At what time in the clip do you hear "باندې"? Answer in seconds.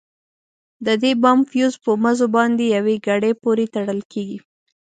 2.35-2.65